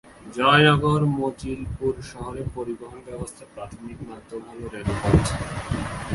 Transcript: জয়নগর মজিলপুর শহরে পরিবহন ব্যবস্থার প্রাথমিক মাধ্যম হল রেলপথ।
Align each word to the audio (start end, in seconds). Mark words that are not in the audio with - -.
জয়নগর 0.35 1.01
মজিলপুর 1.19 1.93
শহরে 2.11 2.41
পরিবহন 2.55 2.99
ব্যবস্থার 3.07 3.51
প্রাথমিক 3.55 3.97
মাধ্যম 4.09 4.41
হল 4.49 4.61
রেলপথ। 4.73 5.25